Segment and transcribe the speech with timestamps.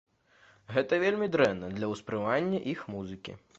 [0.75, 3.41] Гэта вельмі дрэнна для ўспрымання іх музыкі.